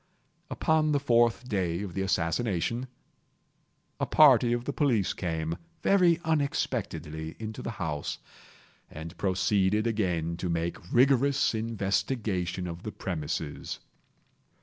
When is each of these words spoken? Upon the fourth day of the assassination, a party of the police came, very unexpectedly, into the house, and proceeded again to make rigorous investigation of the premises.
Upon 0.49 0.93
the 0.93 0.99
fourth 0.99 1.47
day 1.47 1.83
of 1.83 1.93
the 1.93 2.01
assassination, 2.01 2.87
a 3.99 4.07
party 4.07 4.51
of 4.51 4.65
the 4.65 4.73
police 4.73 5.13
came, 5.13 5.57
very 5.83 6.19
unexpectedly, 6.25 7.35
into 7.37 7.61
the 7.61 7.69
house, 7.77 8.17
and 8.89 9.15
proceeded 9.19 9.85
again 9.85 10.37
to 10.37 10.49
make 10.49 10.77
rigorous 10.91 11.53
investigation 11.53 12.65
of 12.65 12.81
the 12.81 12.91
premises. 12.91 13.77